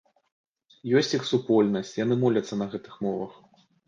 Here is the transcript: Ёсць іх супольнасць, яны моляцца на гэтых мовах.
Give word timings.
Ёсць 1.01 1.11
іх 1.17 1.27
супольнасць, 1.31 1.91
яны 2.03 2.17
моляцца 2.23 2.57
на 2.63 2.69
гэтых 2.73 2.97
мовах. 3.09 3.37